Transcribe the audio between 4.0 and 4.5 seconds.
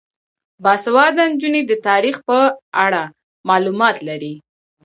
لري.